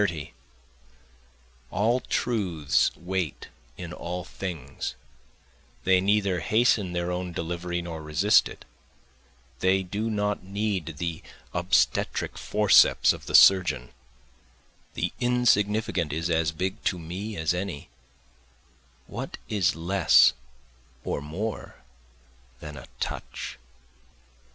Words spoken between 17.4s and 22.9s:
any, (What is less or more than a